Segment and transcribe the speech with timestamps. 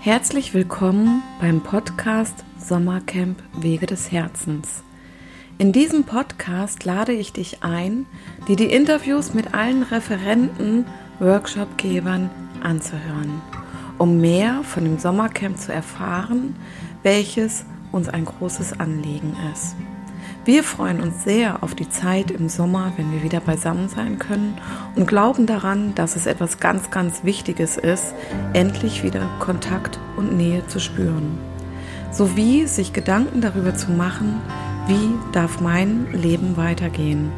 [0.00, 4.82] Herzlich willkommen beim Podcast Sommercamp Wege des Herzens.
[5.58, 8.06] In diesem Podcast lade ich dich ein,
[8.48, 10.86] dir die Interviews mit allen Referenten,
[11.18, 12.30] Workshopgebern
[12.62, 13.42] anzuhören,
[13.98, 16.56] um mehr von dem Sommercamp zu erfahren,
[17.02, 19.76] welches uns ein großes Anliegen ist.
[20.46, 24.56] Wir freuen uns sehr auf die Zeit im Sommer, wenn wir wieder beisammen sein können
[24.96, 28.14] und glauben daran, dass es etwas ganz, ganz Wichtiges ist,
[28.54, 31.38] endlich wieder Kontakt und Nähe zu spüren.
[32.10, 34.40] Sowie sich Gedanken darüber zu machen,
[34.86, 37.30] wie darf mein Leben weitergehen.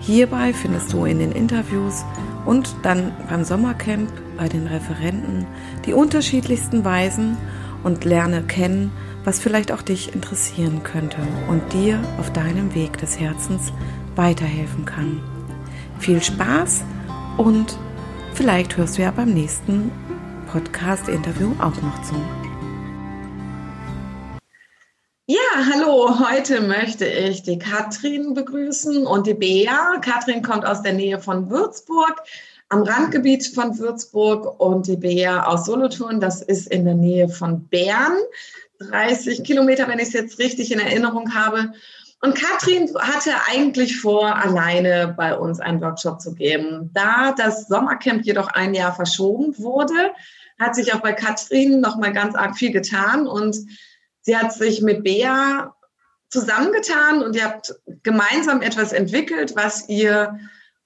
[0.00, 2.06] Hierbei findest du in den Interviews
[2.46, 5.46] und dann beim Sommercamp bei den Referenten
[5.84, 7.36] die unterschiedlichsten Weisen
[7.84, 8.92] und lerne kennen,
[9.30, 13.72] was vielleicht auch dich interessieren könnte und dir auf deinem Weg des Herzens
[14.16, 15.22] weiterhelfen kann.
[16.00, 16.82] Viel Spaß
[17.36, 17.78] und
[18.34, 19.92] vielleicht hörst du ja beim nächsten
[20.50, 22.16] Podcast-Interview auch noch zu.
[25.28, 25.38] Ja,
[25.72, 26.28] hallo.
[26.28, 30.00] Heute möchte ich die Katrin begrüßen und die Bea.
[30.00, 32.20] Katrin kommt aus der Nähe von Würzburg,
[32.68, 36.18] am Randgebiet von Würzburg und die Bea aus Solothurn.
[36.18, 38.16] Das ist in der Nähe von Bern.
[38.80, 41.72] 30 Kilometer, wenn ich es jetzt richtig in Erinnerung habe.
[42.22, 46.90] Und Katrin hatte eigentlich vor, alleine bei uns einen Workshop zu geben.
[46.92, 50.12] Da das Sommercamp jedoch ein Jahr verschoben wurde,
[50.58, 53.56] hat sich auch bei Katrin noch mal ganz arg viel getan und
[54.20, 55.74] sie hat sich mit Bea
[56.28, 60.38] zusammengetan und ihr habt gemeinsam etwas entwickelt, was ihr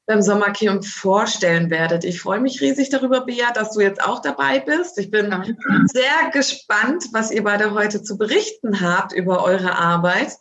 [0.06, 2.04] beim Sommercamp vorstellen werdet.
[2.04, 4.98] Ich freue mich riesig darüber, Bea, dass du jetzt auch dabei bist.
[4.98, 5.30] Ich bin
[5.86, 10.36] sehr gespannt, was ihr beide heute zu berichten habt über eure Arbeit.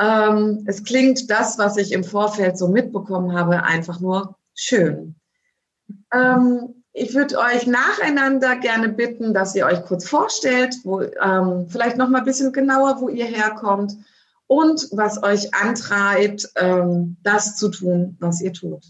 [0.00, 5.16] Ähm, es klingt das, was ich im Vorfeld so mitbekommen habe, einfach nur schön.
[6.12, 11.96] Ähm, ich würde euch nacheinander gerne bitten, dass ihr euch kurz vorstellt, wo, ähm, vielleicht
[11.96, 13.96] noch mal ein bisschen genauer, wo ihr herkommt
[14.48, 18.84] und was euch antreibt, ähm, das zu tun, was ihr tut.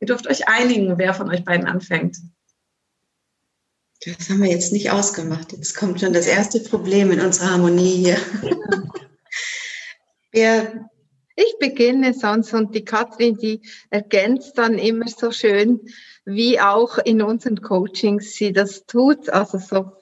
[0.00, 2.18] Ihr dürft euch einigen, wer von euch beiden anfängt.
[4.04, 5.52] Das haben wir jetzt nicht ausgemacht.
[5.52, 8.18] Jetzt kommt schon das erste Problem in unserer Harmonie hier.
[10.32, 10.70] Ja,
[11.34, 15.80] ich beginne sonst und die Katrin, die ergänzt dann immer so schön,
[16.26, 19.30] wie auch in unseren Coachings sie das tut.
[19.30, 19.92] Also so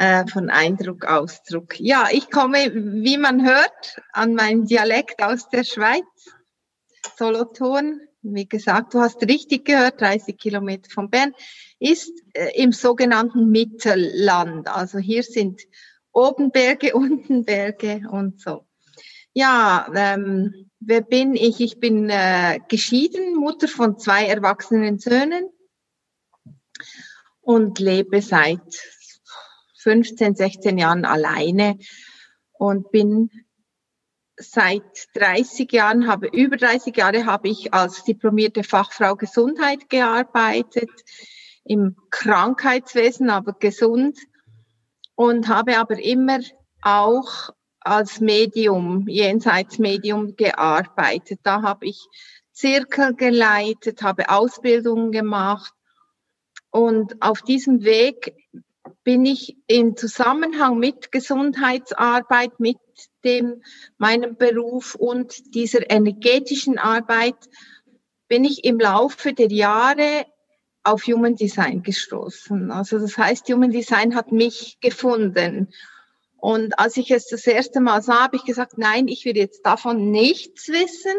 [0.00, 1.78] äh, von Eindruck, Ausdruck.
[1.78, 6.06] Ja, ich komme, wie man hört, an meinen Dialekt aus der Schweiz,
[7.18, 8.00] Solothurn.
[8.22, 11.34] Wie gesagt, du hast richtig gehört, 30 Kilometer von Bern,
[11.78, 14.68] ist äh, im sogenannten Mittelland.
[14.68, 15.60] Also hier sind
[16.12, 18.64] oben Berge, unten Berge und so.
[19.34, 21.60] Ja, ähm, wer bin ich?
[21.60, 25.50] Ich bin äh, geschieden, Mutter von zwei erwachsenen Söhnen
[27.42, 28.62] und lebe seit
[29.82, 31.78] 15, 16 Jahren alleine
[32.52, 33.30] und bin
[34.36, 34.82] seit
[35.14, 40.90] 30 Jahren, habe über 30 Jahre habe ich als diplomierte Fachfrau Gesundheit gearbeitet,
[41.64, 44.18] im Krankheitswesen, aber gesund
[45.14, 46.40] und habe aber immer
[46.82, 51.40] auch als Medium, Jenseitsmedium gearbeitet.
[51.42, 51.98] Da habe ich
[52.52, 55.72] Zirkel geleitet, habe Ausbildungen gemacht
[56.70, 58.34] und auf diesem Weg
[59.02, 62.78] bin ich in Zusammenhang mit Gesundheitsarbeit, mit
[63.24, 63.62] dem,
[63.98, 67.36] meinem Beruf und dieser energetischen Arbeit,
[68.28, 70.26] bin ich im Laufe der Jahre
[70.82, 72.70] auf Human Design gestoßen.
[72.70, 75.72] Also das heißt, Human Design hat mich gefunden.
[76.36, 79.66] Und als ich es das erste Mal sah, habe ich gesagt, nein, ich will jetzt
[79.66, 81.14] davon nichts wissen,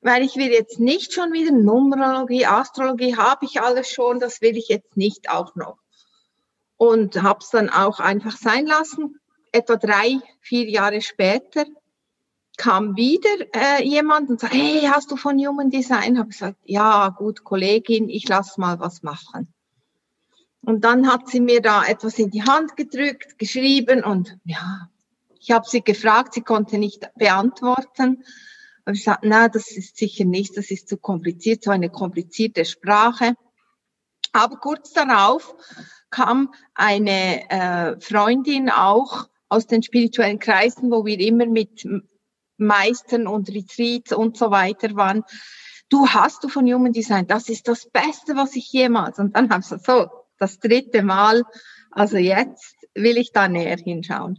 [0.00, 4.56] weil ich will jetzt nicht schon wieder Numerologie, Astrologie, habe ich alles schon, das will
[4.56, 5.83] ich jetzt nicht auch noch
[6.90, 9.20] und habe es dann auch einfach sein lassen.
[9.52, 11.64] Etwa drei, vier Jahre später
[12.56, 16.18] kam wieder äh, jemand und sagte, hey, hast du von Human Design?
[16.18, 19.52] Habe gesagt, ja, gut, Kollegin, ich lass mal was machen.
[20.62, 24.88] Und dann hat sie mir da etwas in die Hand gedrückt, geschrieben und ja,
[25.38, 28.24] ich habe sie gefragt, sie konnte nicht beantworten.
[28.84, 32.64] Aber ich sagte, na, das ist sicher nicht, das ist zu kompliziert, so eine komplizierte
[32.64, 33.34] Sprache.
[34.32, 35.54] Aber kurz darauf
[36.14, 41.84] kam eine äh, Freundin auch aus den spirituellen Kreisen, wo wir immer mit
[42.56, 45.24] Meistern und Retreats und so weiter waren.
[45.88, 49.18] Du hast du von Human Design, das ist das Beste, was ich jemals.
[49.18, 50.08] Und dann habe ich gesagt, so,
[50.38, 51.42] das dritte Mal,
[51.90, 54.38] also jetzt will ich da näher hinschauen.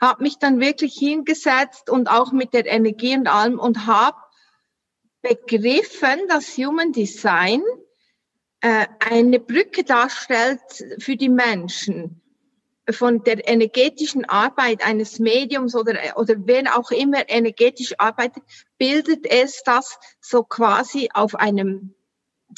[0.00, 4.16] Habe mich dann wirklich hingesetzt und auch mit der Energie und allem und habe
[5.22, 7.62] begriffen, dass Human Design
[8.62, 10.60] äh, eine Brücke darstellt
[10.98, 12.22] für die Menschen
[12.90, 18.42] von der energetischen Arbeit eines Mediums oder, oder wer auch immer energetisch arbeitet,
[18.78, 21.94] bildet es das so quasi auf einem,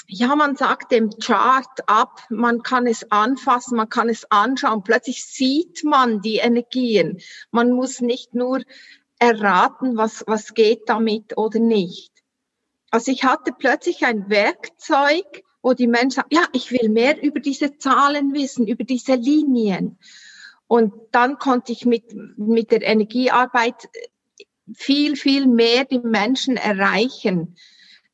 [0.06, 5.24] ja, man sagt dem Chart ab, man kann es anfassen, man kann es anschauen, plötzlich
[5.24, 7.20] sieht man die Energien.
[7.50, 8.62] Man muss nicht nur
[9.18, 12.12] erraten, was, was geht damit oder nicht.
[12.90, 17.40] Also ich hatte plötzlich ein Werkzeug, wo die Menschen sagen, ja, ich will mehr über
[17.40, 19.98] diese Zahlen wissen, über diese Linien.
[20.66, 23.88] Und dann konnte ich mit, mit der Energiearbeit
[24.74, 27.56] viel, viel mehr die Menschen erreichen.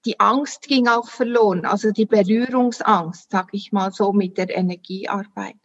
[0.04, 5.56] Die Angst ging auch verloren, also die Berührungsangst, sag ich mal so, mit der Energiearbeit.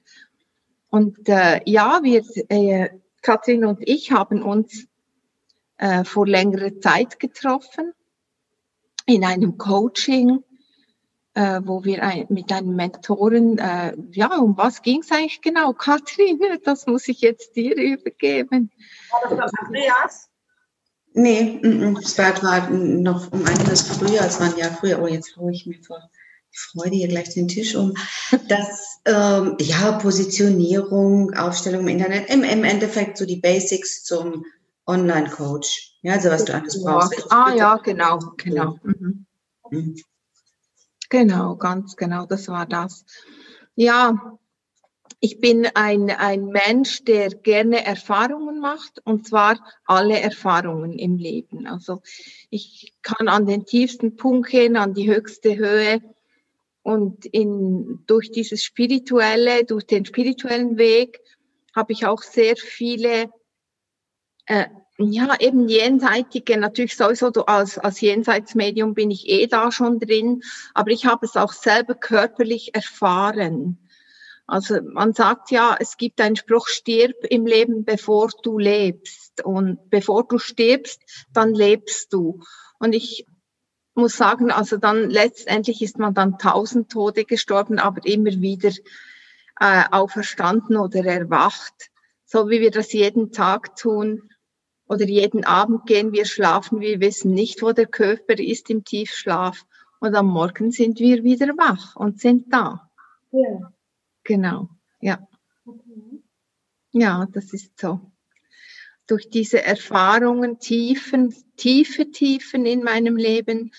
[0.89, 2.89] Und äh, ja, wir, äh,
[3.21, 4.87] Katrin und ich haben uns
[5.77, 7.93] äh, vor längerer Zeit getroffen
[9.05, 10.43] in einem Coaching
[11.35, 15.73] äh, wo wir ein, mit einem Mentoren, äh, ja, um was ging es eigentlich genau?
[15.73, 18.71] Kathrin, das muss ich jetzt dir übergeben.
[19.11, 20.29] War das Andreas?
[21.13, 21.61] Nee,
[22.03, 25.51] es war, war noch um einiges früher, es war ein Jahr früher, oh, jetzt haue
[25.51, 26.09] ich mir vor
[26.51, 27.93] Freude hier gleich den Tisch um.
[28.47, 34.45] Das, ähm, ja, Positionierung, Aufstellung im Internet, im, im Endeffekt so die Basics zum
[34.87, 35.97] Online-Coach.
[36.01, 37.31] Ja, also was du alles brauchst.
[37.31, 38.77] Ah, ja, genau, genau.
[38.83, 39.25] Mhm.
[39.69, 39.95] Mhm.
[41.17, 43.05] Genau, ganz genau, das war das.
[43.73, 44.37] Ja,
[45.21, 51.67] ich bin ein, ein Mensch, der gerne Erfahrungen macht, und zwar alle Erfahrungen im Leben.
[51.67, 52.01] Also
[52.49, 56.01] ich kann an den tiefsten Punkt gehen, an die höchste Höhe.
[56.83, 61.21] Und in, durch dieses spirituelle, durch den spirituellen Weg
[61.73, 63.29] habe ich auch sehr viele
[64.47, 64.65] äh,
[64.97, 70.41] ja, eben jenseitige, natürlich sowieso du als, als Jenseitsmedium bin ich eh da schon drin,
[70.73, 73.77] aber ich habe es auch selber körperlich erfahren.
[74.47, 79.43] Also man sagt ja, es gibt einen Spruch, stirb im Leben, bevor du lebst.
[79.43, 81.01] Und bevor du stirbst,
[81.33, 82.41] dann lebst du.
[82.79, 83.25] Und ich
[83.95, 88.71] muss sagen, also dann letztendlich ist man dann tausend Tode gestorben, aber immer wieder
[89.59, 91.89] äh, auferstanden oder erwacht,
[92.25, 94.29] so wie wir das jeden Tag tun
[94.87, 99.65] oder jeden Abend gehen wir schlafen, wir wissen nicht, wo der Körper ist im Tiefschlaf.
[99.99, 102.89] Und am Morgen sind wir wieder wach und sind da.
[103.31, 103.73] Ja.
[104.23, 104.69] Genau,
[105.01, 105.27] ja.
[105.65, 106.21] Okay.
[106.91, 107.99] Ja, das ist so.
[109.07, 113.71] Durch diese Erfahrungen, Tiefen, tiefe Tiefen in meinem Leben,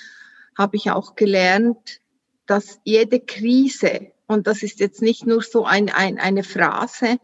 [0.56, 2.00] habe ich auch gelernt,
[2.46, 7.18] dass jede Krise, und das ist jetzt nicht nur so ein, ein, eine Phrase,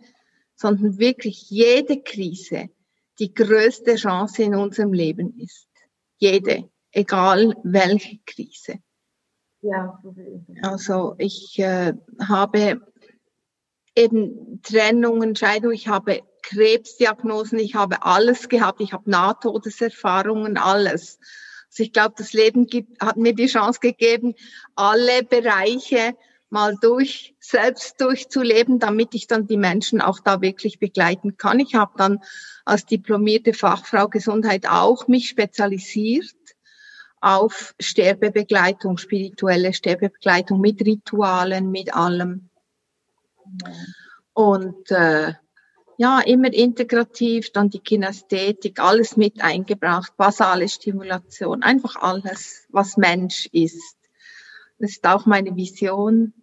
[0.54, 2.70] sondern wirklich jede Krise
[3.22, 5.68] die größte Chance in unserem Leben ist.
[6.18, 8.80] Jede, egal welche Krise.
[9.60, 10.02] Ja,
[10.62, 12.80] also ich äh, habe
[13.94, 21.20] eben Trennungen, Scheidung, ich habe Krebsdiagnosen, ich habe alles gehabt, ich habe Nahtodeserfahrungen, alles.
[21.68, 24.34] Also ich glaube, das Leben gibt, hat mir die Chance gegeben,
[24.74, 26.16] alle Bereiche
[26.52, 31.58] mal durch, selbst durchzuleben, damit ich dann die Menschen auch da wirklich begleiten kann.
[31.60, 32.20] Ich habe dann
[32.66, 36.34] als diplomierte Fachfrau Gesundheit auch mich spezialisiert
[37.22, 42.50] auf Sterbebegleitung, spirituelle Sterbebegleitung mit Ritualen, mit allem.
[44.34, 45.32] Und äh,
[45.96, 53.46] ja, immer integrativ, dann die Kinästhetik, alles mit eingebracht, basale Stimulation, einfach alles, was Mensch
[53.52, 53.96] ist.
[54.78, 56.34] Das ist auch meine Vision,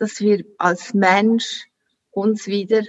[0.00, 1.66] dass wir als Mensch
[2.10, 2.82] uns wieder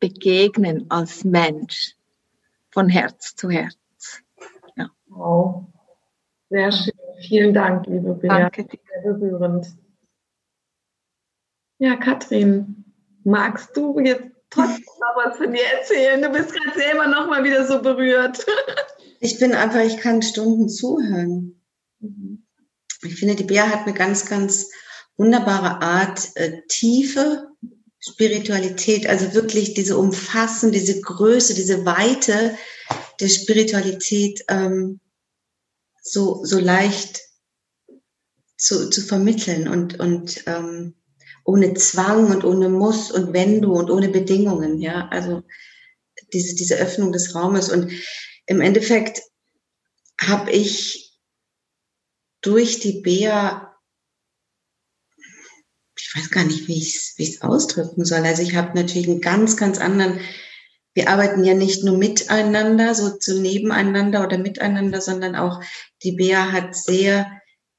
[0.00, 1.94] begegnen, als Mensch,
[2.70, 4.22] von Herz zu Herz.
[4.74, 4.90] Ja.
[5.06, 5.66] Wow.
[6.48, 6.94] Sehr schön.
[7.28, 8.38] Vielen Dank, liebe Bea.
[8.38, 8.80] Danke dir.
[9.02, 9.66] Sehr berührend.
[11.78, 12.84] Ja, Katrin,
[13.24, 16.22] magst du jetzt trotzdem noch was von dir erzählen?
[16.22, 18.44] Du bist gerade selber noch mal wieder so berührt.
[19.24, 21.62] Ich bin einfach, ich kann Stunden zuhören.
[22.00, 22.44] Mhm.
[23.04, 24.68] Ich finde, die Bea hat eine ganz, ganz
[25.16, 27.48] wunderbare Art, äh, tiefe
[28.00, 32.56] Spiritualität, also wirklich diese Umfassen, diese Größe, diese Weite
[33.20, 35.00] der Spiritualität ähm,
[36.02, 37.20] so, so leicht
[38.56, 40.94] zu, zu vermitteln und, und ähm,
[41.44, 45.42] ohne Zwang und ohne Muss und Wenn du und ohne Bedingungen, ja, also
[46.32, 47.70] diese, diese Öffnung des Raumes.
[47.70, 47.92] Und
[48.46, 49.22] im Endeffekt
[50.20, 51.18] habe ich
[52.40, 53.71] durch die Bea
[56.12, 58.20] ich weiß gar nicht, wie ich es ausdrücken soll.
[58.20, 60.20] Also ich habe natürlich einen ganz, ganz anderen,
[60.94, 65.62] wir arbeiten ja nicht nur miteinander, so zu nebeneinander oder miteinander, sondern auch
[66.02, 67.30] die Bea hat sehr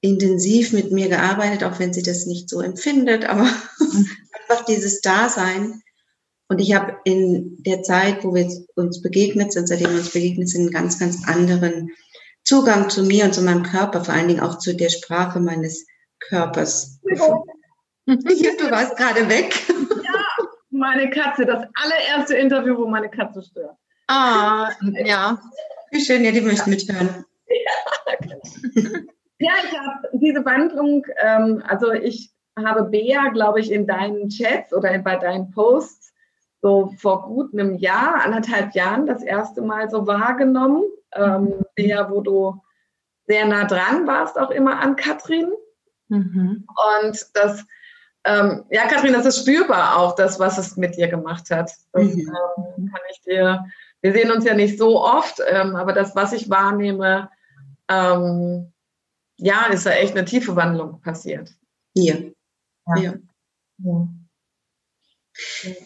[0.01, 4.09] intensiv mit mir gearbeitet, auch wenn sie das nicht so empfindet, aber mhm.
[4.49, 5.81] einfach dieses Dasein.
[6.49, 10.49] Und ich habe in der Zeit, wo wir uns begegnet sind, seitdem wir uns begegnet
[10.49, 11.91] sind, einen ganz, ganz anderen
[12.43, 15.85] Zugang zu mir und zu meinem Körper, vor allen Dingen auch zu der Sprache meines
[16.19, 17.62] Körpers gefunden.
[18.59, 19.53] du warst gerade weg.
[20.03, 23.77] Ja, meine Katze, das allererste Interview, wo meine Katze stört.
[24.07, 24.69] Ah,
[25.05, 25.39] ja.
[25.91, 27.25] Wie schön, ja, die möchten mithören.
[29.39, 34.73] Ja, ich habe diese Wandlung, ähm, also ich habe Bea, glaube ich, in deinen Chats
[34.73, 36.13] oder bei deinen Posts
[36.61, 40.83] so vor gut einem Jahr, anderthalb Jahren das erste Mal so wahrgenommen.
[41.13, 42.61] Ähm, Bea, wo du
[43.27, 45.51] sehr nah dran warst, auch immer an Katrin.
[46.07, 46.65] Mhm.
[47.01, 47.65] Und das,
[48.25, 51.71] ähm, ja, Katrin, das ist spürbar auch, das, was es mit dir gemacht hat.
[51.91, 52.19] Das mhm.
[52.19, 53.65] ähm, kann ich dir,
[54.01, 57.29] wir sehen uns ja nicht so oft, ähm, aber das, was ich wahrnehme,
[57.89, 58.71] ähm,
[59.37, 61.53] ja, ist da echt eine tiefe Wandlung passiert.
[61.95, 62.15] Ja.
[62.95, 63.13] Ja.
[63.79, 64.07] ja.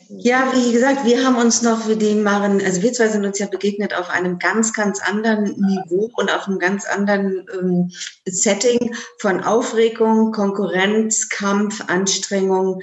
[0.10, 3.40] Ja, wie gesagt, wir haben uns noch, wie die Maren, also wir zwei sind uns
[3.40, 7.92] ja begegnet auf einem ganz, ganz anderen Niveau und auf einem ganz anderen ähm,
[8.26, 12.82] Setting von Aufregung, Konkurrenz, Kampf, Anstrengung,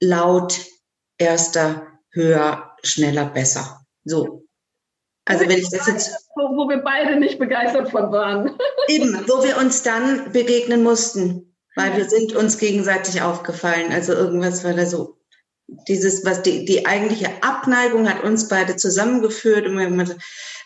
[0.00, 0.58] laut,
[1.18, 3.86] erster, höher, schneller, besser.
[4.04, 4.44] So.
[5.26, 6.28] Also wenn ich das jetzt.
[6.34, 8.58] Wo, wo wir beide nicht begeistert von waren.
[8.88, 13.92] Eben, wo wir uns dann begegnen mussten, weil wir sind uns gegenseitig aufgefallen.
[13.92, 15.16] Also irgendwas war da so
[15.66, 20.14] dieses, was die, die eigentliche Abneigung hat uns beide zusammengeführt und man,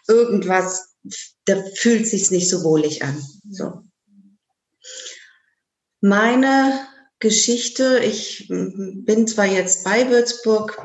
[0.06, 0.94] irgendwas,
[1.44, 3.22] da fühlt sich's nicht so wohlig an.
[3.48, 3.82] So.
[6.00, 6.86] Meine
[7.20, 10.78] Geschichte, ich bin zwar jetzt bei Würzburg,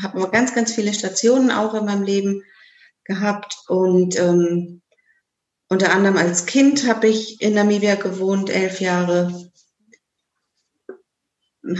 [0.00, 2.42] habe aber ganz, ganz viele Stationen auch in meinem Leben
[3.04, 4.82] gehabt und ähm,
[5.68, 9.50] unter anderem als Kind habe ich in Namibia gewohnt, elf Jahre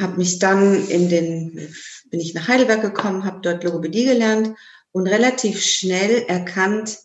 [0.01, 1.75] habe mich dann in den,
[2.11, 4.57] bin ich nach Heidelberg gekommen, habe dort Logopädie gelernt
[4.93, 6.99] und relativ schnell erkannt,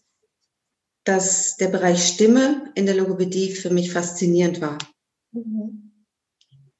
[1.03, 4.77] dass der Bereich Stimme in der Logopädie für mich faszinierend war.
[5.31, 5.91] Mhm.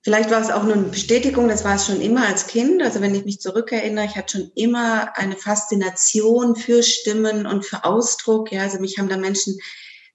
[0.03, 2.81] Vielleicht war es auch nur eine Bestätigung, das war es schon immer als Kind.
[2.81, 7.86] Also wenn ich mich zurückerinnere, ich hatte schon immer eine Faszination für Stimmen und für
[7.86, 8.51] Ausdruck.
[8.51, 9.60] Ja, also mich haben da Menschen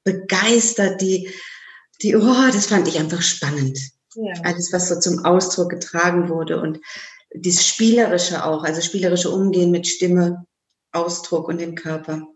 [0.02, 1.30] begeistert, die,
[2.02, 3.78] die, oh, das fand ich einfach spannend.
[4.16, 4.32] Ja.
[4.44, 6.80] Alles, was so zum Ausdruck getragen wurde und
[7.35, 10.46] dieses Spielerische auch, also spielerische Umgehen mit Stimme,
[10.92, 12.26] Ausdruck und dem Körper.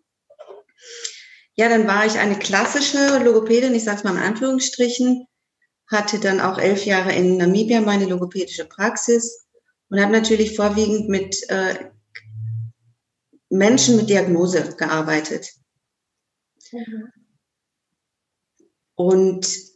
[1.54, 5.26] Ja, dann war ich eine klassische Logopädin, ich sage es mal in Anführungsstrichen,
[5.86, 9.46] hatte dann auch elf Jahre in Namibia meine logopädische Praxis
[9.88, 11.90] und habe natürlich vorwiegend mit äh,
[13.48, 15.48] Menschen mit Diagnose gearbeitet.
[16.72, 17.10] Mhm.
[18.94, 19.69] Und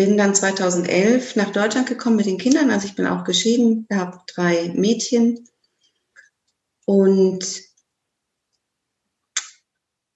[0.00, 2.70] bin dann 2011 nach Deutschland gekommen mit den Kindern.
[2.70, 5.46] Also ich bin auch geschieden, habe drei Mädchen.
[6.86, 7.44] Und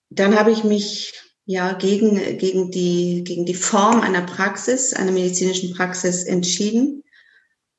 [0.08, 1.12] dann habe ich mich
[1.44, 7.04] ja gegen, gegen, die, gegen die Form einer Praxis, einer medizinischen Praxis entschieden.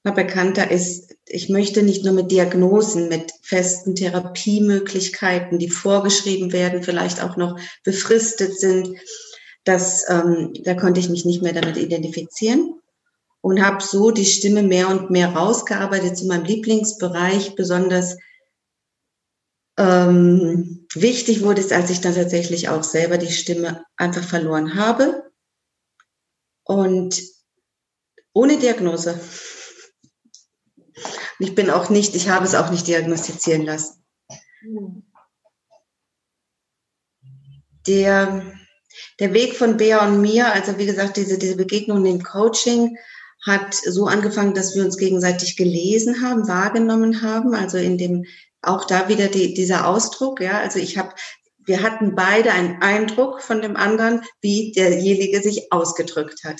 [0.05, 6.53] Habe erkannt, da ist, ich möchte nicht nur mit Diagnosen, mit festen Therapiemöglichkeiten, die vorgeschrieben
[6.53, 8.95] werden, vielleicht auch noch befristet sind,
[9.65, 12.79] das, ähm, da konnte ich mich nicht mehr damit identifizieren
[13.41, 17.55] und habe so die Stimme mehr und mehr rausgearbeitet zu meinem Lieblingsbereich.
[17.55, 18.17] Besonders
[19.77, 25.31] ähm, wichtig wurde es, als ich dann tatsächlich auch selber die Stimme einfach verloren habe
[26.63, 27.21] und
[28.33, 29.19] ohne Diagnose.
[31.39, 34.05] Ich bin auch nicht, ich habe es auch nicht diagnostizieren lassen.
[37.87, 38.55] Der
[39.19, 42.97] der Weg von Bea und mir, also wie gesagt, diese, diese Begegnung im Coaching,
[43.45, 47.53] hat so angefangen, dass wir uns gegenseitig gelesen haben, wahrgenommen haben.
[47.53, 48.25] Also in dem,
[48.61, 50.59] auch da wieder die, dieser Ausdruck, ja.
[50.59, 51.13] Also ich habe,
[51.63, 56.59] wir hatten beide einen Eindruck von dem anderen, wie derjenige sich ausgedrückt hat.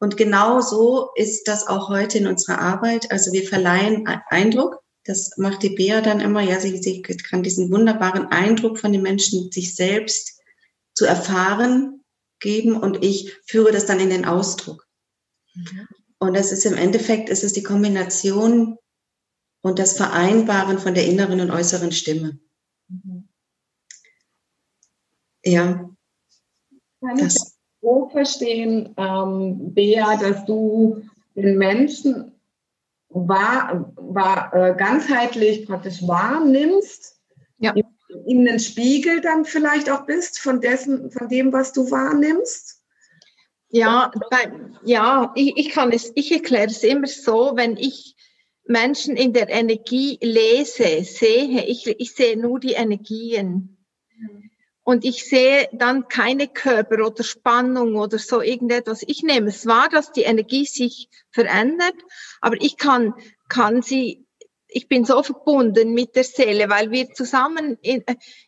[0.00, 3.10] Und genau so ist das auch heute in unserer Arbeit.
[3.10, 4.80] Also wir verleihen Eindruck.
[5.04, 6.42] Das macht die Bea dann immer.
[6.42, 10.41] Ja, sie, sie kann diesen wunderbaren Eindruck von den Menschen sich selbst
[10.94, 12.04] zu erfahren
[12.40, 14.86] geben und ich führe das dann in den Ausdruck.
[15.54, 15.88] Mhm.
[16.18, 18.78] Und das ist im Endeffekt, ist es die Kombination
[19.62, 22.38] und das Vereinbaren von der inneren und äußeren Stimme.
[22.88, 23.28] Mhm.
[25.44, 25.90] Ja.
[27.00, 27.36] Kann das.
[27.36, 27.42] ich
[27.80, 31.02] so verstehen, ähm, Bea, dass du
[31.34, 32.32] den Menschen
[33.08, 37.20] war, war, äh, ganzheitlich praktisch wahrnimmst,
[37.58, 37.74] ja
[38.26, 42.82] ihm einen Spiegel dann vielleicht auch bist von dessen, von dem, was du wahrnimmst?
[43.68, 44.52] Ja, bei,
[44.84, 48.16] ja, ich, ich kann es, ich erkläre es immer so, wenn ich
[48.66, 53.78] Menschen in der Energie lese, sehe, ich, ich sehe nur die Energien.
[54.84, 59.04] Und ich sehe dann keine Körper oder Spannung oder so irgendetwas.
[59.06, 61.94] Ich nehme es wahr, dass die Energie sich verändert,
[62.40, 63.14] aber ich kann,
[63.48, 64.26] kann sie,
[64.74, 68.04] ich bin so verbunden mit der Seele, weil wir zusammen in,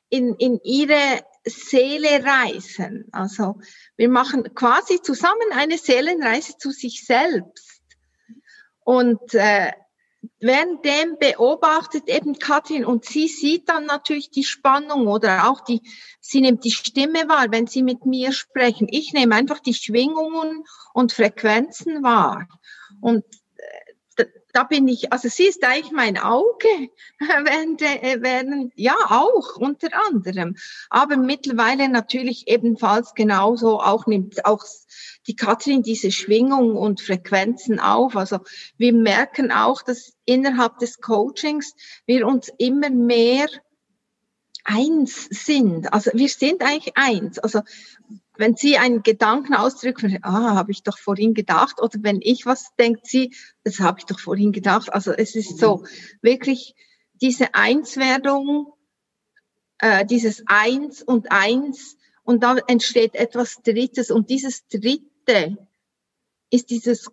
[0.09, 3.07] in, in ihre Seele reisen.
[3.13, 3.59] Also
[3.97, 7.83] wir machen quasi zusammen eine Seelenreise zu sich selbst.
[8.85, 9.73] Und äh,
[10.41, 15.81] währenddem beobachtet eben Katrin und sie sieht dann natürlich die Spannung oder auch die,
[16.21, 18.87] sie nimmt die Stimme wahr, wenn sie mit mir sprechen.
[18.91, 22.49] Ich nehme einfach die Schwingungen und Frequenzen wahr.
[23.01, 23.25] Und
[24.55, 26.69] da bin ich, also sie ist eigentlich mein Auge,
[27.19, 30.57] während, äh, während, ja auch unter anderem,
[30.91, 34.65] aber mittlerweile natürlich ebenfalls genauso auch nimmt auch
[35.27, 38.17] die Katrin diese Schwingung und Frequenzen auf.
[38.17, 38.39] Also
[38.77, 41.75] wir merken auch, dass innerhalb des Coachings
[42.07, 43.49] wir uns immer mehr
[44.65, 45.93] eins sind.
[45.93, 47.39] Also wir sind eigentlich eins.
[47.39, 47.61] Also
[48.37, 52.75] wenn sie einen Gedanken ausdrücken, ah, habe ich doch vorhin gedacht, oder wenn ich was
[52.77, 54.93] denkt sie, das habe ich doch vorhin gedacht.
[54.93, 55.85] Also es ist so
[56.21, 56.75] wirklich
[57.15, 58.73] diese Einswerdung,
[59.79, 64.11] äh, dieses Eins und Eins, und da entsteht etwas Drittes.
[64.11, 65.59] Und dieses Dritte
[66.51, 67.11] ist dieses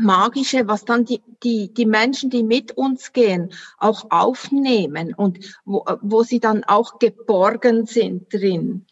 [0.00, 5.84] Magische, was dann die, die, die Menschen, die mit uns gehen, auch aufnehmen und wo,
[6.00, 8.86] wo sie dann auch geborgen sind drin.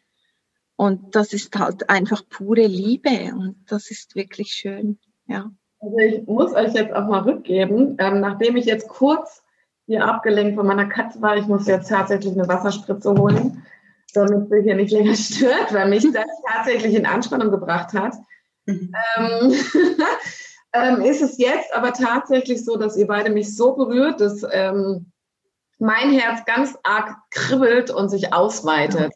[0.77, 5.51] Und das ist halt einfach pure Liebe und das ist wirklich schön, ja.
[5.81, 9.43] Also ich muss euch jetzt auch mal rückgeben, ähm, nachdem ich jetzt kurz
[9.87, 13.63] hier abgelenkt von meiner Katze war, ich muss jetzt tatsächlich eine Wasserspritze holen,
[14.15, 18.15] damit sie hier nicht länger stört, weil mich das tatsächlich in Anspannung gebracht hat.
[18.67, 18.93] Mhm.
[19.19, 19.53] Ähm,
[20.75, 25.12] ähm, ist es jetzt aber tatsächlich so, dass ihr beide mich so berührt, dass ähm,
[25.78, 29.12] mein Herz ganz arg kribbelt und sich ausweitet.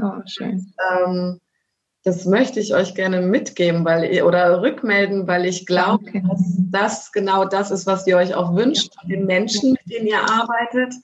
[0.00, 0.72] Oh, schön.
[0.90, 1.40] Ähm,
[2.04, 6.22] das möchte ich euch gerne mitgeben, weil oder rückmelden, weil ich glaube, okay.
[6.28, 10.06] dass das genau das ist, was ihr euch auch wünscht von den Menschen, mit denen
[10.06, 10.94] ihr arbeitet.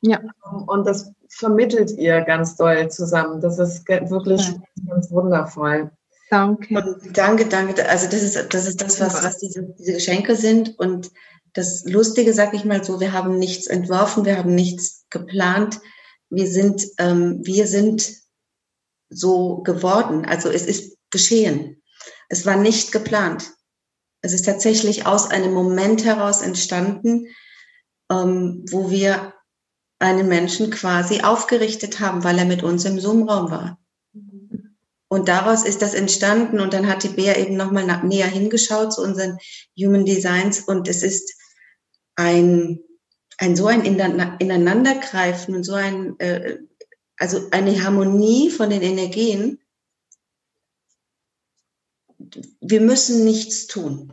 [0.00, 0.20] Ja.
[0.66, 3.40] Und das vermittelt ihr ganz doll zusammen.
[3.40, 4.54] Das ist wirklich ja.
[4.88, 5.90] ganz wundervoll.
[6.30, 6.74] Danke.
[6.74, 7.88] Und danke, danke.
[7.88, 10.78] Also das ist das, ist das was, was diese, diese Geschenke sind.
[10.78, 11.10] Und
[11.52, 15.80] das Lustige, sag ich mal so, wir haben nichts entworfen, wir haben nichts geplant.
[16.28, 18.12] Wir sind, ähm, wir sind
[19.08, 20.24] so geworden.
[20.24, 21.82] Also es ist geschehen.
[22.28, 23.52] Es war nicht geplant.
[24.20, 27.28] Es ist tatsächlich aus einem Moment heraus entstanden,
[28.10, 29.32] ähm, wo wir
[29.98, 33.78] einen Menschen quasi aufgerichtet haben, weil er mit uns im Zoom-Raum war.
[35.08, 39.02] Und daraus ist das entstanden und dann hat die Bea eben nochmal näher hingeschaut zu
[39.02, 39.38] unseren
[39.78, 41.32] Human Designs und es ist
[42.16, 42.80] ein,
[43.38, 46.58] ein so ein Ineinandergreifen und so ein äh,
[47.18, 49.60] also eine Harmonie von den Energien.
[52.60, 54.12] Wir müssen nichts tun.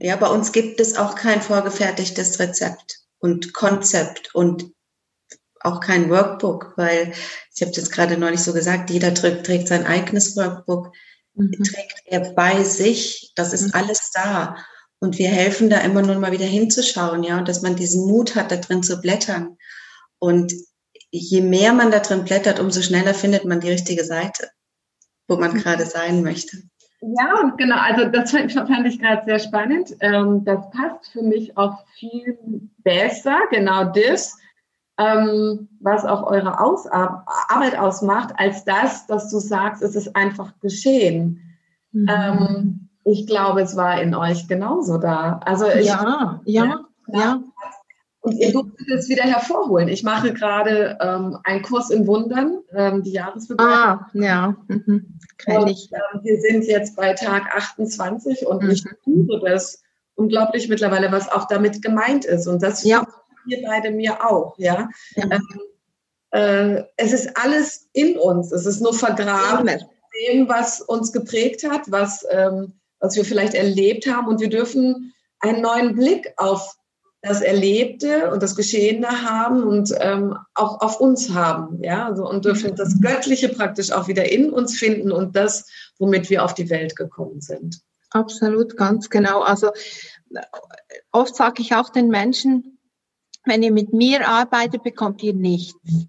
[0.00, 4.72] Ja, bei uns gibt es auch kein vorgefertigtes Rezept und Konzept und
[5.62, 7.12] auch kein Workbook, weil
[7.54, 10.92] ich habe jetzt gerade neulich so gesagt, jeder trägt, trägt sein eigenes Workbook,
[11.34, 11.52] mhm.
[11.64, 13.74] trägt er bei sich, das ist mhm.
[13.74, 14.56] alles da.
[15.00, 18.34] Und wir helfen da immer nur mal wieder hinzuschauen, ja, und dass man diesen Mut
[18.34, 19.56] hat, da drin zu blättern.
[20.18, 20.52] Und
[21.10, 24.48] je mehr man da drin blättert, umso schneller findet man die richtige Seite,
[25.28, 25.58] wo man mhm.
[25.58, 26.58] gerade sein möchte.
[27.00, 29.94] Ja, und genau, also das fand, fand ich gerade sehr spannend.
[30.00, 32.36] Ähm, das passt für mich auch viel
[32.78, 34.36] besser, genau das,
[34.98, 40.58] ähm, was auch eure Aus Arbeit ausmacht, als das, dass du sagst, es ist einfach
[40.60, 41.40] geschehen.
[41.92, 42.08] Mhm.
[42.08, 45.40] Ähm, ich glaube, es war in euch genauso da.
[45.44, 47.42] Also ich, ja, ja, ja, ja.
[48.20, 49.88] Und ihr durftet es wieder hervorholen.
[49.88, 53.74] Ich mache gerade ähm, einen Kurs in Wundern, ähm, die Jahresbegleitung.
[53.74, 54.56] Ah, ja.
[54.66, 55.18] Mhm.
[55.46, 58.70] Und, ähm, wir sind jetzt bei Tag 28 und mhm.
[58.70, 59.82] ich spüre das
[60.16, 62.48] unglaublich mittlerweile, was auch damit gemeint ist.
[62.48, 63.06] Und das ja.
[63.46, 64.58] Ihr beide mir auch.
[64.58, 64.88] Ja.
[65.16, 65.38] ja.
[66.32, 68.52] Ähm, äh, es ist alles in uns.
[68.52, 69.78] Es ist nur vergraben in
[70.26, 74.28] dem, was uns geprägt hat, was, ähm, was wir vielleicht erlebt haben.
[74.28, 76.76] Und wir dürfen einen neuen Blick auf
[77.20, 82.44] das Erlebte und das Geschehene haben und ähm, auch auf uns haben, ja, also und
[82.44, 86.70] dürfen das Göttliche praktisch auch wieder in uns finden und das, womit wir auf die
[86.70, 87.80] Welt gekommen sind.
[88.10, 89.40] Absolut, ganz genau.
[89.40, 89.72] Also
[91.10, 92.77] oft sage ich auch den Menschen,
[93.48, 96.06] wenn ihr mit mir arbeitet, bekommt ihr nichts.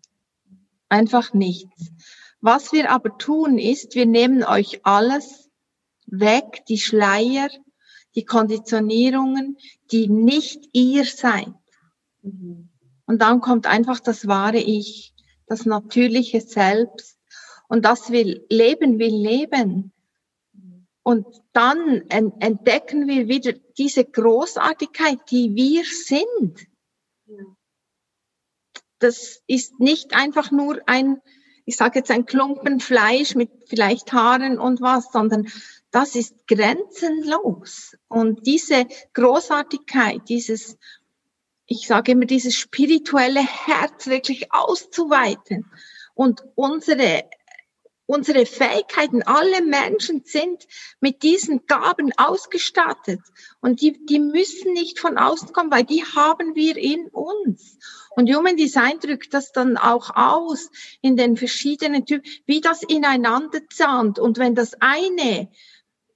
[0.90, 1.92] Einfach nichts.
[2.42, 5.50] Was wir aber tun ist, wir nehmen euch alles
[6.06, 7.50] weg, die Schleier,
[8.16, 9.58] die Konditionierungen,
[9.92, 11.54] die nicht ihr seid.
[12.22, 15.14] Und dann kommt einfach das wahre Ich,
[15.48, 17.18] das natürliche Selbst.
[17.68, 19.92] Und das will Leben, will Leben.
[21.04, 26.69] Und dann entdecken wir wieder diese Großartigkeit, die wir sind.
[29.00, 31.22] Das ist nicht einfach nur ein,
[31.66, 35.48] ich sage jetzt ein Klumpen Fleisch mit vielleicht Haaren und was, sondern
[35.92, 37.96] das ist grenzenlos.
[38.08, 40.78] Und diese Großartigkeit, dieses,
[41.66, 45.66] ich sage immer, dieses spirituelle Herz wirklich auszuweiten
[46.14, 47.24] und unsere
[48.10, 50.66] unsere Fähigkeiten, alle Menschen sind
[51.00, 53.20] mit diesen Gaben ausgestattet.
[53.62, 57.78] Und die, die müssen nicht von außen kommen, weil die haben wir in uns.
[58.20, 63.62] Und Human Design drückt das dann auch aus in den verschiedenen Typen, wie das ineinander
[63.70, 64.20] zahnt.
[64.20, 65.50] Und wenn das eine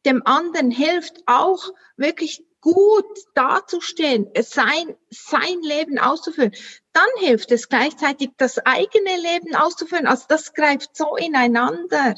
[0.06, 6.52] dem anderen hilft, auch wirklich gut dazustehen, sein, sein Leben auszuführen,
[6.92, 10.06] dann hilft es gleichzeitig, das eigene Leben auszuführen.
[10.06, 12.16] Also das greift so ineinander.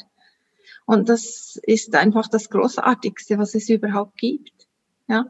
[0.87, 4.67] Und das ist einfach das Großartigste, was es überhaupt gibt.
[5.07, 5.27] Ja.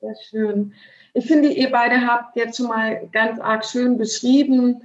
[0.00, 0.74] Sehr schön.
[1.14, 4.82] Ich finde, ihr beide habt jetzt schon mal ganz arg schön beschrieben,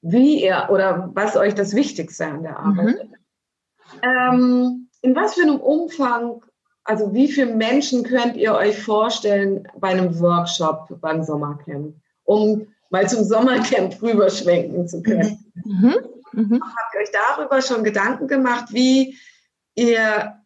[0.00, 3.04] wie ihr oder was euch das Wichtigste an der Arbeit ist.
[3.04, 3.14] Mhm.
[4.02, 6.42] Ähm, in was für einem Umfang
[6.84, 11.94] also wie viele Menschen könnt ihr euch vorstellen bei einem Workshop beim Sommercamp,
[12.24, 15.44] um mal zum Sommercamp rüberschwenken zu können?
[15.64, 15.96] Mhm.
[16.32, 16.62] Mhm.
[16.62, 19.16] Habt ihr euch darüber schon Gedanken gemacht, wie
[19.74, 20.36] ihr,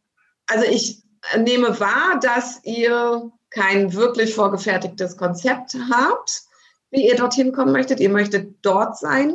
[0.47, 1.03] also ich
[1.39, 6.43] nehme wahr, dass ihr kein wirklich vorgefertigtes Konzept habt,
[6.91, 8.01] wie ihr dorthin kommen möchtet.
[8.01, 9.35] Ihr möchtet dort sein.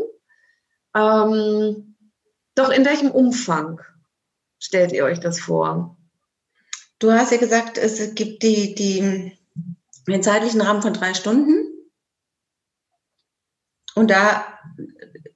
[0.96, 1.98] Ähm,
[2.54, 3.82] doch in welchem Umfang
[4.60, 5.98] stellt ihr euch das vor?
[7.00, 9.38] Du hast ja gesagt, es gibt die, die,
[10.08, 11.71] den zeitlichen Rahmen von drei Stunden.
[13.96, 14.46] Und da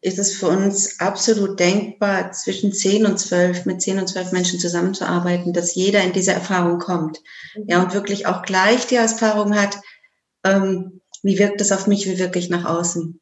[0.01, 4.59] ist es für uns absolut denkbar, zwischen zehn und zwölf, mit zehn und zwölf Menschen
[4.59, 7.21] zusammenzuarbeiten, dass jeder in diese Erfahrung kommt.
[7.55, 7.63] Mhm.
[7.67, 9.79] Ja, und wirklich auch gleich die Erfahrung hat,
[10.43, 13.19] ähm, wie wirkt es auf mich, wie wirke ich nach außen.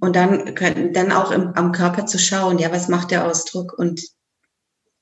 [0.00, 3.72] Und dann können, dann auch im, am Körper zu schauen, ja, was macht der Ausdruck?
[3.76, 4.02] Und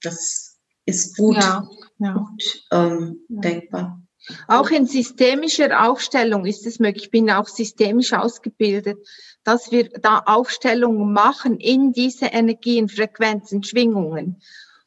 [0.03, 1.37] das ist gut.
[1.37, 2.13] Ja ja.
[2.13, 3.41] gut ähm, ja.
[3.41, 4.03] denkbar.
[4.47, 7.05] Auch in systemischer Aufstellung ist es möglich.
[7.05, 8.99] Ich bin auch systemisch ausgebildet,
[9.45, 14.43] dass wir da Aufstellungen machen in diese Energien, Frequenzen, Schwingungen.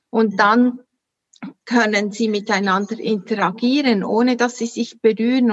[0.10, 0.80] Und dann
[1.66, 5.52] können sie miteinander interagieren, ohne dass sie sich berühren.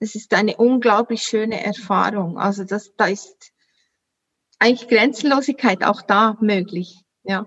[0.00, 2.38] Es ist eine unglaublich schöne Erfahrung.
[2.38, 3.52] Also das, da ist
[4.58, 7.04] eigentlich Grenzenlosigkeit auch da möglich.
[7.22, 7.46] Ja.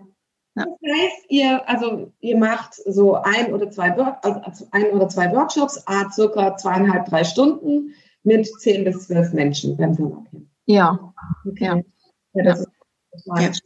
[0.56, 5.32] Das heißt, ihr, also ihr macht so ein oder zwei, also, also ein oder zwei
[5.34, 10.48] Workshops, a circa zweieinhalb, drei Stunden mit zehn bis zwölf Menschen beim Sommercamp.
[10.66, 11.14] Ja.
[11.46, 11.66] Okay.
[11.66, 11.82] Ja.
[12.34, 12.68] ja, das
[13.26, 13.48] ja.
[13.48, 13.64] Ist,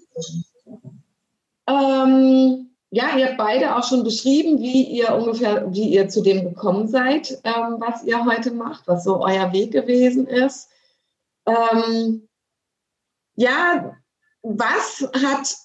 [0.66, 2.04] ja.
[2.06, 6.44] Ähm, ja, ihr habt beide auch schon beschrieben, wie ihr ungefähr, wie ihr zu dem
[6.44, 10.70] gekommen seid, ähm, was ihr heute macht, was so euer Weg gewesen ist.
[11.46, 12.28] Ähm,
[13.36, 13.96] ja,
[14.42, 15.56] was hat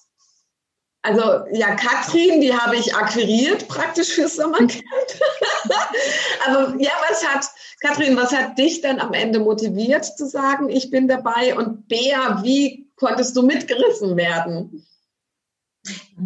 [1.05, 4.83] also ja, Katrin, die habe ich akquiriert praktisch fürs Sommercamp.
[6.47, 7.45] Aber ja, was hat,
[7.79, 11.55] Katrin, was hat dich dann am Ende motiviert zu sagen, ich bin dabei?
[11.55, 14.83] Und Bea, wie konntest du mitgerissen werden?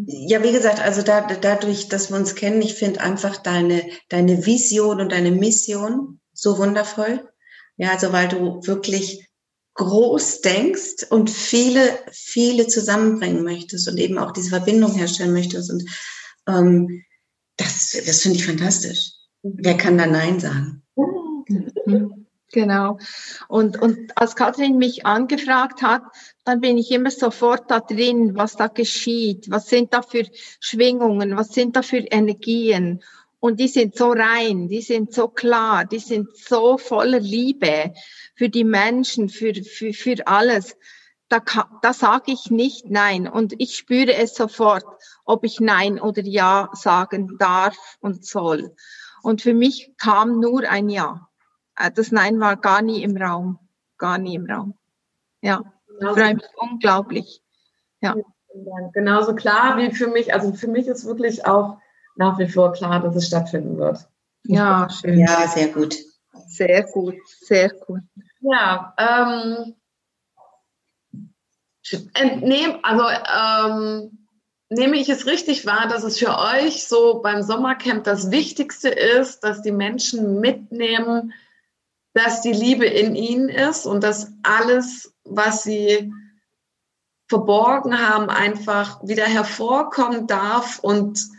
[0.06, 4.46] Ja, wie gesagt, also da, dadurch, dass wir uns kennen, ich finde einfach deine, deine
[4.46, 7.30] Vision und deine Mission so wundervoll.
[7.76, 9.29] Ja, also weil du wirklich
[9.80, 15.72] groß denkst und viele, viele zusammenbringen möchtest und eben auch diese Verbindung herstellen möchtest.
[15.72, 15.86] Und
[16.48, 17.04] ähm,
[17.56, 19.14] das, das finde ich fantastisch.
[19.42, 20.84] Wer kann da Nein sagen?
[22.52, 22.98] Genau.
[23.48, 26.02] Und, und als Kathrin mich angefragt hat,
[26.46, 30.26] dann bin ich immer sofort da drin, was da geschieht, was sind da für
[30.60, 33.04] Schwingungen, was sind da für Energien.
[33.40, 37.94] Und die sind so rein, die sind so klar, die sind so voller Liebe
[38.36, 40.76] für die Menschen, für, für, für alles.
[41.30, 41.42] Da,
[41.82, 44.84] da sage ich nicht Nein und ich spüre es sofort,
[45.26, 48.76] ob ich Nein oder Ja sagen darf und soll.
[49.22, 51.30] Und für mich kam nur ein Ja.
[51.78, 53.60] Äh, das Nein war gar nie im Raum,
[53.98, 54.74] gar nie im Raum.
[55.42, 55.62] Ja,
[56.02, 57.42] freue mich unglaublich.
[58.02, 58.16] Ja.
[58.94, 61.78] Genauso klar wie für mich, also für mich ist wirklich auch
[62.20, 64.08] nach wie vor klar, dass es stattfinden wird.
[64.44, 65.20] Ja, schön.
[65.20, 65.96] Ja, sehr gut.
[66.48, 68.02] Sehr gut, sehr gut.
[68.42, 69.76] Ja, ähm,
[72.14, 74.28] entnehmen, also ähm,
[74.70, 79.46] nehme ich es richtig wahr, dass es für euch so beim Sommercamp das Wichtigste ist,
[79.46, 81.34] dass die Menschen mitnehmen,
[82.14, 86.12] dass die Liebe in ihnen ist und dass alles, was sie
[87.30, 91.39] verborgen haben, einfach wieder hervorkommen darf und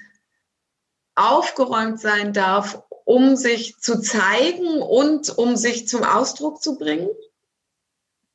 [1.15, 7.09] aufgeräumt sein darf, um sich zu zeigen und um sich zum Ausdruck zu bringen?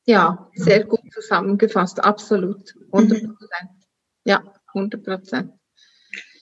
[0.04, 2.74] Ja, sehr gut zusammengefasst, absolut.
[2.92, 3.70] 100 Prozent.
[3.70, 3.82] Mhm.
[4.24, 5.52] Ja, 100 Prozent.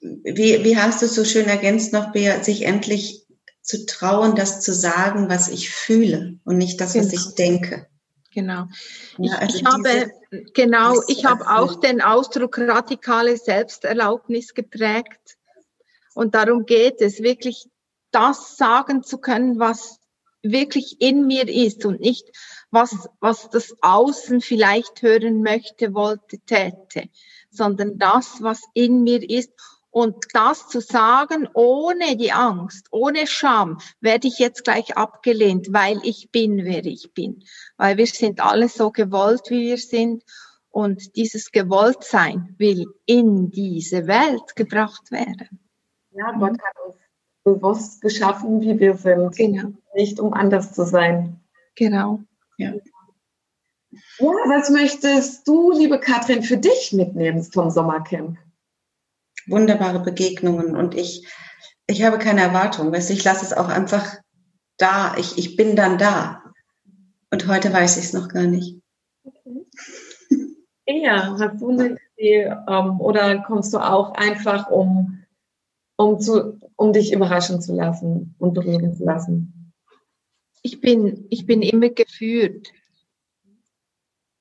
[0.01, 3.25] Wie, wie hast du so schön ergänzt noch, Bea, sich endlich
[3.63, 7.23] zu trauen, das zu sagen, was ich fühle und nicht das, was genau.
[7.23, 7.87] ich denke.
[8.35, 8.67] Genau.
[9.17, 10.11] Ja, also ich habe,
[10.53, 15.37] genau, ich habe auch den Ausdruck radikale Selbsterlaubnis geprägt.
[16.15, 17.67] Und darum geht es, wirklich
[18.11, 19.99] das sagen zu können, was
[20.43, 22.27] wirklich in mir ist und nicht,
[22.71, 27.09] was, was das Außen vielleicht hören möchte, wollte, täte,
[27.51, 29.51] sondern das, was in mir ist.
[29.91, 36.01] Und das zu sagen, ohne die Angst, ohne Scham, werde ich jetzt gleich abgelehnt, weil
[36.03, 37.45] ich bin, wer ich bin.
[37.77, 40.25] Weil wir sind alle so gewollt, wie wir sind.
[40.69, 45.64] Und dieses Gewolltsein will in diese Welt gebracht werden.
[46.15, 46.97] Ja, Gott hat uns
[47.43, 49.37] bewusst geschaffen, wie wir sind.
[49.37, 49.73] Genau.
[49.95, 51.41] Nicht um anders zu sein.
[51.75, 52.21] Genau.
[52.57, 52.73] Ja.
[54.19, 58.39] Ja, was möchtest du, liebe Katrin, für dich mitnehmen vom Sommercamp?
[59.47, 61.29] Wunderbare Begegnungen und ich,
[61.87, 62.93] ich habe keine Erwartung.
[62.93, 64.17] Weißt, ich lasse es auch einfach
[64.79, 65.17] da.
[65.19, 66.43] Ich, ich bin dann da.
[67.31, 68.81] Und heute weiß ich es noch gar nicht.
[69.25, 69.67] Okay.
[70.87, 75.24] Ja, hast du eine Idee ähm, oder kommst du auch einfach, um
[75.97, 79.73] um, zu, um dich überraschen zu lassen und berühren zu lassen?
[80.63, 82.73] Ich bin, ich bin immer geführt.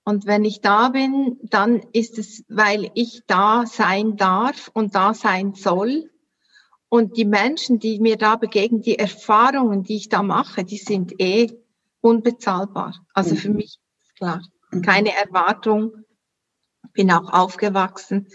[0.06, 5.14] Und wenn ich da bin, dann ist es, weil ich da sein darf und da
[5.14, 6.10] sein soll.
[6.90, 11.20] Und die Menschen, die mir da begegnen, die Erfahrungen, die ich da mache, die sind
[11.20, 11.52] eh
[12.02, 13.06] unbezahlbar.
[13.14, 13.56] Also für mhm.
[13.56, 14.42] mich ist klar.
[14.84, 15.94] Keine Erwartung.
[16.94, 18.28] Bin auch aufgewachsen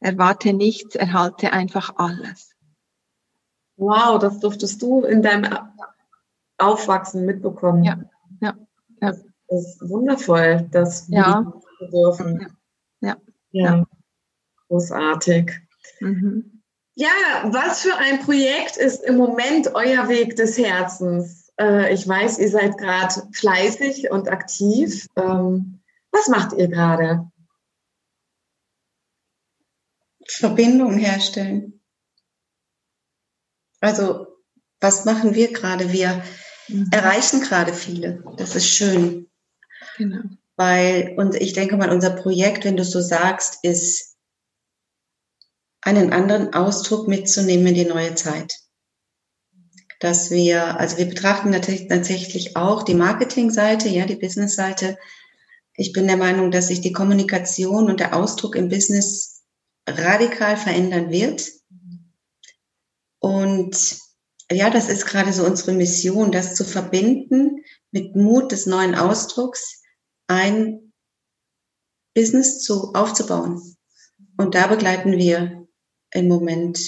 [0.00, 2.54] Erwarte nichts, erhalte einfach alles.
[3.76, 5.46] Wow, das durftest du in deinem
[6.58, 7.84] Aufwachsen mitbekommen.
[7.84, 7.98] Ja,
[8.40, 8.54] ja,
[9.00, 9.12] ja.
[9.48, 11.52] Das ist wundervoll, das ja.
[11.92, 12.56] dürfen.
[13.00, 13.16] Ja,
[13.52, 13.76] ja.
[13.76, 13.86] ja.
[14.68, 15.52] großartig.
[16.00, 16.62] Mhm.
[16.94, 17.10] Ja,
[17.44, 21.52] was für ein Projekt ist im Moment euer Weg des Herzens?
[21.60, 25.06] Äh, ich weiß, ihr seid gerade fleißig und aktiv.
[25.16, 25.80] Ähm,
[26.10, 27.30] was macht ihr gerade?
[30.28, 31.80] Verbindung herstellen.
[33.80, 34.26] Also,
[34.80, 35.92] was machen wir gerade?
[35.92, 36.22] Wir
[36.68, 36.88] mhm.
[36.90, 38.22] erreichen gerade viele.
[38.36, 39.28] Das ist schön.
[39.96, 40.22] Genau.
[40.56, 44.16] Weil, und ich denke mal, unser Projekt, wenn du so sagst, ist,
[45.86, 48.58] einen anderen Ausdruck mitzunehmen in die neue Zeit.
[50.00, 54.98] Dass wir, also wir betrachten natürlich tatsächlich auch die Marketingseite, ja, die Businessseite.
[55.74, 59.35] Ich bin der Meinung, dass sich die Kommunikation und der Ausdruck im Business
[59.86, 61.50] radikal verändern wird.
[63.18, 63.98] Und
[64.50, 69.82] ja, das ist gerade so unsere Mission, das zu verbinden mit Mut des neuen Ausdrucks,
[70.28, 70.92] ein
[72.14, 73.76] Business zu, aufzubauen.
[74.36, 75.66] Und da begleiten wir
[76.12, 76.78] im Moment,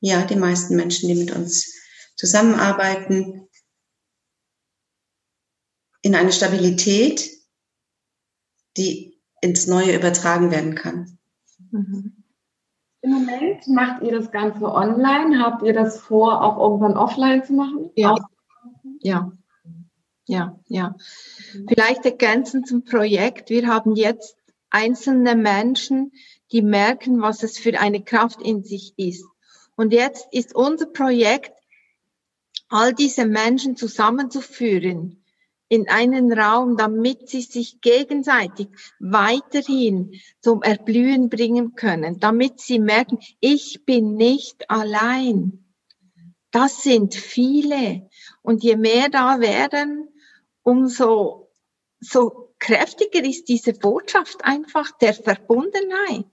[0.00, 1.72] ja, die meisten Menschen, die mit uns
[2.16, 3.48] zusammenarbeiten,
[6.02, 7.30] in eine Stabilität,
[8.76, 11.18] die ins Neue übertragen werden kann.
[11.72, 12.15] Mhm.
[13.06, 15.40] Im Moment macht ihr das Ganze online.
[15.40, 17.90] Habt ihr das vor, auch irgendwann offline zu machen?
[17.94, 18.16] Ja.
[19.00, 19.30] Ja.
[20.24, 20.96] Ja, ja.
[21.68, 23.48] Vielleicht ergänzend zum Projekt.
[23.48, 24.36] Wir haben jetzt
[24.70, 26.10] einzelne Menschen,
[26.50, 29.24] die merken, was es für eine Kraft in sich ist.
[29.76, 31.52] Und jetzt ist unser Projekt,
[32.68, 35.22] all diese Menschen zusammenzuführen
[35.68, 38.68] in einen Raum, damit sie sich gegenseitig
[39.00, 45.64] weiterhin zum Erblühen bringen können, damit sie merken, ich bin nicht allein.
[46.52, 48.08] Das sind viele.
[48.42, 50.08] Und je mehr da werden,
[50.62, 51.50] umso
[52.00, 56.26] so kräftiger ist diese Botschaft einfach der Verbundenheit.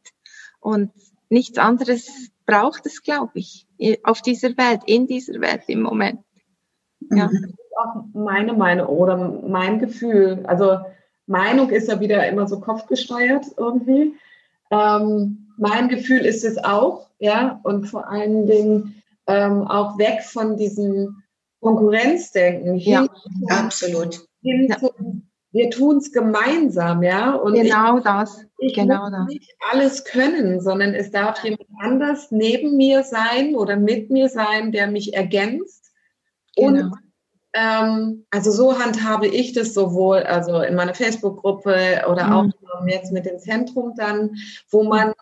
[0.59, 0.91] Und
[1.29, 3.67] nichts anderes braucht es, glaube ich,
[4.03, 6.23] auf dieser Welt, in dieser Welt im Moment.
[7.11, 7.27] Ja.
[7.27, 10.43] Mhm auch meine Meinung oder mein Gefühl.
[10.45, 10.79] Also
[11.25, 14.13] Meinung ist ja wieder immer so kopfgesteuert irgendwie.
[14.71, 20.57] Ähm, mein Gefühl ist es auch, ja, und vor allen Dingen ähm, auch weg von
[20.57, 21.23] diesem
[21.61, 22.75] Konkurrenzdenken.
[22.75, 23.07] Ja,
[23.49, 24.27] absolut.
[24.41, 24.77] Hin ja.
[24.77, 27.35] zum wir tun es gemeinsam, ja.
[27.35, 28.43] Und genau ich, das.
[28.57, 29.27] Ich genau muss das.
[29.27, 34.71] nicht alles können, sondern es darf jemand anders neben mir sein oder mit mir sein,
[34.71, 35.82] der mich ergänzt.
[36.55, 36.85] Genau.
[36.85, 36.93] Und
[37.53, 42.33] ähm, also so handhabe ich das sowohl also in meiner Facebook-Gruppe oder mhm.
[42.33, 44.35] auch jetzt mit dem Zentrum dann,
[44.69, 45.13] wo man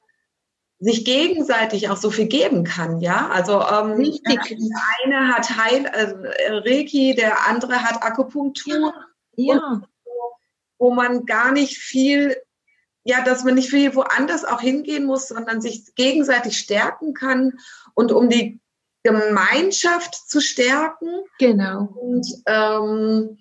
[0.79, 3.29] sich gegenseitig auch so viel geben kann, ja.
[3.29, 4.23] Also ähm, Richtig.
[4.23, 4.41] der
[5.03, 6.15] eine hat Heil, also
[6.49, 8.93] Reiki, der andere hat Akupunktur.
[9.35, 9.55] Ja.
[9.55, 9.81] ja.
[10.05, 12.35] Wo, wo man gar nicht viel,
[13.03, 17.59] ja, dass man nicht viel woanders auch hingehen muss, sondern sich gegenseitig stärken kann
[17.93, 18.59] und um die
[19.03, 21.23] Gemeinschaft zu stärken.
[21.39, 21.85] Genau.
[21.85, 23.37] Und ähm,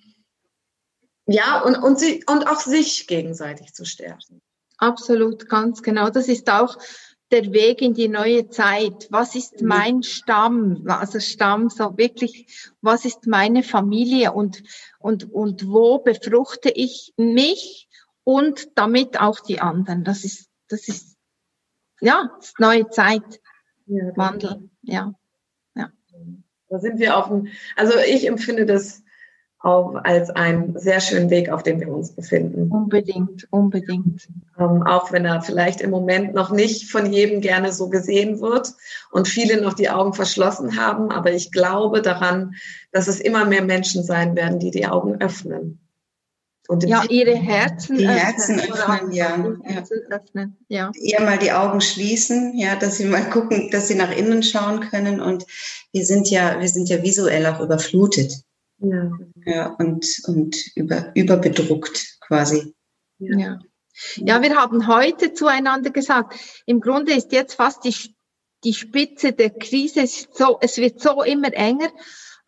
[1.26, 4.40] ja, und, und, sie, und auch sich gegenseitig zu stärken.
[4.78, 6.10] Absolut, ganz genau.
[6.10, 6.76] Das ist auch
[7.30, 9.06] der Weg in die neue Zeit.
[9.10, 9.68] Was ist mhm.
[9.68, 10.84] mein Stamm?
[10.88, 14.62] Also Stamm, so wirklich, was ist meine Familie und,
[14.98, 17.88] und, und wo befruchte ich mich
[18.24, 20.04] und damit auch die anderen?
[20.04, 21.16] Das ist, das ist,
[22.00, 23.40] ja, das neue Zeit.
[23.86, 24.38] Ja,
[24.82, 25.14] ja.
[26.70, 29.02] Da sind wir auf dem, also ich empfinde das
[29.58, 32.70] auch als einen sehr schönen Weg, auf dem wir uns befinden.
[32.70, 34.28] Unbedingt, unbedingt.
[34.58, 38.72] Ähm, auch wenn er vielleicht im Moment noch nicht von jedem gerne so gesehen wird
[39.10, 41.10] und viele noch die Augen verschlossen haben.
[41.10, 42.54] Aber ich glaube daran,
[42.90, 45.78] dass es immer mehr Menschen sein werden, die die Augen öffnen.
[46.70, 49.44] Und ja, ihre Herzen die Herzen öffnen, ja.
[49.64, 50.92] Herzen öffnen, ja.
[50.94, 54.78] Eher mal die Augen schließen, ja, dass sie mal gucken, dass sie nach innen schauen
[54.78, 55.20] können.
[55.20, 55.44] Und
[55.92, 58.44] wir sind ja, wir sind ja visuell auch überflutet.
[58.78, 59.10] Ja.
[59.44, 62.72] ja und, und über, überbedruckt quasi.
[63.18, 63.36] Ja.
[63.36, 63.58] ja.
[64.14, 68.14] Ja, wir haben heute zueinander gesagt, im Grunde ist jetzt fast die,
[68.62, 71.90] die Spitze der Krise, so, es wird so immer enger,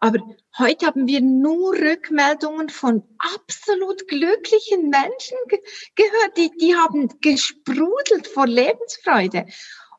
[0.03, 0.19] aber
[0.59, 5.61] heute haben wir nur Rückmeldungen von absolut glücklichen Menschen ge
[5.95, 9.47] gehört, die, die haben gesprudelt vor Lebensfreude.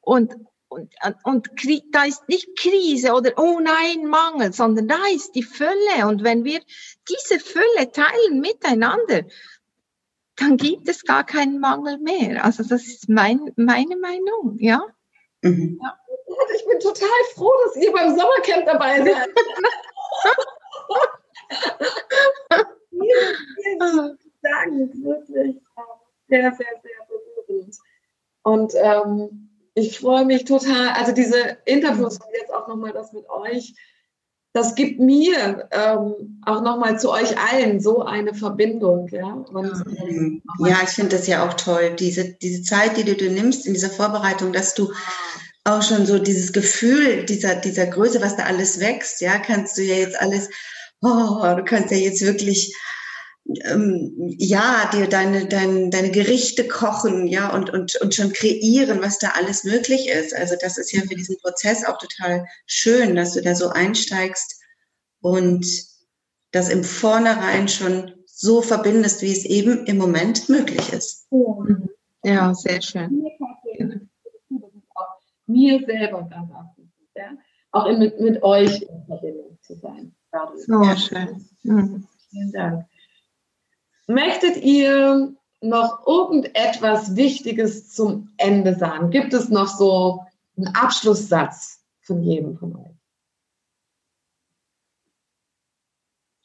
[0.01, 0.35] Und,
[0.67, 0.89] und,
[1.23, 1.47] und
[1.93, 6.05] da ist nicht Krise oder oh nein, Mangel, sondern da ist die Fülle.
[6.05, 6.59] Und wenn wir
[7.07, 9.21] diese Fülle teilen miteinander,
[10.35, 12.43] dann gibt es gar keinen Mangel mehr.
[12.43, 14.85] Also das ist mein, meine Meinung, ja.
[15.43, 15.79] Mhm.
[15.81, 15.97] ja.
[16.55, 19.29] Ich bin total froh, dass ihr beim Sommercamp dabei seid.
[22.89, 25.61] vielen, vielen Dank, wirklich
[26.27, 27.07] sehr, sehr, sehr
[27.47, 27.75] berührend.
[28.43, 30.89] Und ähm, ich freue mich total.
[30.89, 33.75] Also diese Interviews und jetzt auch nochmal das mit euch,
[34.53, 39.07] das gibt mir ähm, auch nochmal zu euch allen so eine Verbindung.
[39.07, 43.31] Ja, ähm, ja ich finde das ja auch toll, diese, diese Zeit, die du, du
[43.31, 44.91] nimmst in dieser Vorbereitung, dass du
[45.63, 49.81] auch schon so dieses Gefühl dieser, dieser Größe, was da alles wächst, ja, kannst du
[49.81, 50.49] ja jetzt alles,
[51.01, 52.75] oh, du kannst ja jetzt wirklich
[53.65, 59.19] ähm, ja, dir deine, deine, deine Gerichte kochen, ja, und, und, und schon kreieren, was
[59.19, 60.35] da alles möglich ist.
[60.35, 64.61] Also das ist ja für diesen Prozess auch total schön, dass du da so einsteigst
[65.21, 65.65] und
[66.51, 71.27] das im Vornherein schon so verbindest, wie es eben im Moment möglich ist.
[72.23, 73.27] Ja, sehr schön.
[75.53, 77.31] Mir selber ganz wichtig, ja?
[77.71, 80.15] auch mit, mit euch in Verbindung zu sein.
[80.65, 81.45] So schön.
[81.63, 82.07] Mhm.
[82.29, 82.85] Vielen Dank.
[84.07, 89.11] Möchtet ihr noch irgendetwas Wichtiges zum Ende sagen?
[89.11, 90.25] Gibt es noch so
[90.57, 92.91] einen Abschlusssatz von jedem von euch?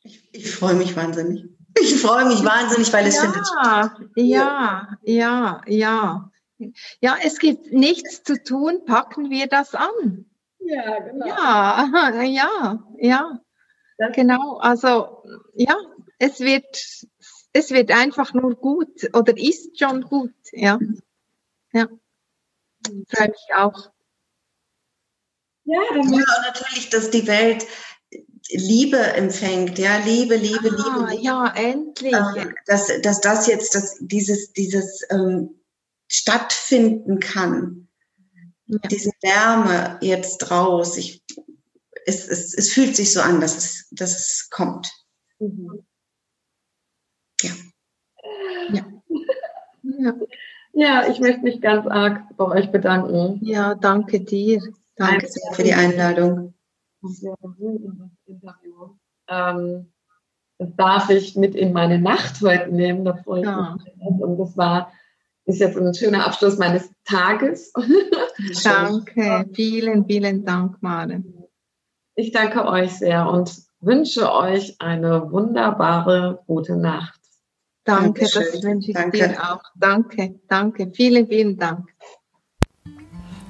[0.03, 1.47] Ich, ich freue mich wahnsinnig.
[1.81, 3.93] Ich freue mich wahnsinnig, weil es ja, findet statt.
[4.17, 6.31] Ja, ja, ja.
[7.01, 10.27] Ja, es gibt nichts zu tun, packen wir das an.
[10.59, 11.27] Ja, genau.
[11.27, 13.41] Ja, ja, ja.
[13.97, 15.23] Das genau, also
[15.55, 15.77] ja,
[16.19, 17.07] es wird
[17.53, 20.79] es wird einfach nur gut oder ist schon gut, ja.
[21.73, 21.87] Ja.
[23.09, 23.91] Freue mich auch.
[25.65, 27.67] Ja, ja, und natürlich, dass die Welt
[28.51, 31.23] Liebe empfängt, ja, Liebe, Liebe, ah, Liebe.
[31.23, 32.15] Ja, endlich.
[32.15, 35.58] Ähm, dass, dass das jetzt, dass dieses, dieses ähm,
[36.09, 37.89] stattfinden kann.
[38.67, 38.79] Ja.
[38.91, 40.97] Diese Wärme jetzt raus.
[40.97, 41.23] Ich,
[42.07, 44.91] es, es, es fühlt sich so an, dass es, dass es kommt.
[45.39, 45.87] Mhm.
[47.43, 47.51] Ja.
[48.71, 48.87] Ja.
[49.83, 50.15] ja.
[50.73, 51.09] ja.
[51.09, 53.45] ich möchte mich ganz arg bei euch bedanken.
[53.45, 54.61] Ja, danke dir.
[54.97, 56.55] Danke sehr für die Einladung.
[59.29, 59.93] Ähm,
[60.59, 63.05] das darf ich mit in meine Nacht heute nehmen.
[63.05, 63.77] Da freue ich ja.
[63.77, 63.95] mich.
[64.21, 64.93] Und das war,
[65.49, 67.73] ist jetzt ein schöner Abschluss meines Tages.
[68.65, 71.35] danke, vielen, vielen Dank, Maren.
[72.15, 77.19] Ich danke euch sehr und wünsche euch eine wunderbare gute Nacht.
[77.85, 78.43] Danke, Dankeschön.
[78.53, 79.17] das wünsche ich danke.
[79.17, 79.63] dir auch.
[79.75, 80.91] Danke, danke.
[80.93, 81.89] Vielen, vielen Dank.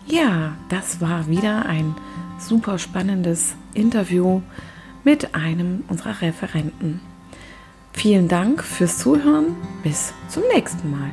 [0.06, 1.96] Ja, das war wieder ein
[2.38, 4.40] super spannendes Interview
[5.02, 7.00] mit einem unserer Referenten.
[7.92, 9.56] Vielen Dank fürs Zuhören.
[9.82, 11.10] Bis zum nächsten Mal.